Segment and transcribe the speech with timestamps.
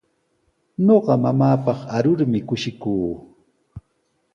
[0.85, 3.11] Ñuqa mamaapaq arurmi kushikuu.